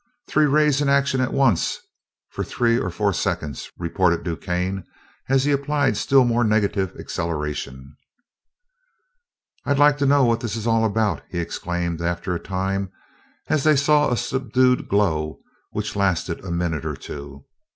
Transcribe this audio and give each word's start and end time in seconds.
Three 0.27 0.45
rays 0.47 0.81
in 0.81 0.89
action 0.89 1.21
at 1.21 1.31
once 1.31 1.77
for 2.31 2.43
three 2.43 2.79
or 2.79 2.89
four 2.89 3.13
seconds," 3.13 3.69
reported 3.77 4.23
DuQuesne, 4.25 4.83
as 5.29 5.43
he 5.43 5.51
applied 5.51 5.95
still 5.95 6.23
more 6.25 6.43
negative 6.43 6.95
acceleration. 6.99 7.95
"I'd 9.63 9.77
like 9.77 9.99
to 9.99 10.07
know 10.07 10.25
what 10.25 10.39
this 10.39 10.55
is 10.55 10.65
all 10.65 10.85
about!" 10.85 11.21
he 11.29 11.37
exclaimed 11.37 12.01
after 12.01 12.33
a 12.33 12.39
time, 12.39 12.91
as 13.45 13.63
they 13.63 13.75
saw 13.75 14.09
a 14.09 14.17
subdued 14.17 14.87
glow, 14.89 15.39
which 15.69 15.95
lasted 15.95 16.43
a 16.43 16.49
minute 16.49 16.83
or 16.83 16.95
two. 16.95 17.45